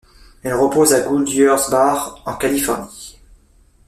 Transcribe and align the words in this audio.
Elle 0.41 0.55
repose 0.55 0.93
à 0.95 1.01
Goodyears 1.01 1.69
Bar, 1.69 2.23
en 2.25 2.33
Californie. 2.33 3.19